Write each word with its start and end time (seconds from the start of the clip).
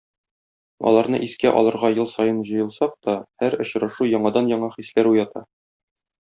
Аларны 0.91 1.19
искә 1.25 1.51
алырга 1.59 1.91
ел 1.95 2.09
саен 2.13 2.39
җыелсак 2.47 2.95
та, 3.09 3.15
һәр 3.43 3.57
очрашу 3.67 4.09
яңадан-яңа 4.13 4.73
хисләр 4.79 5.13
уята. 5.13 5.47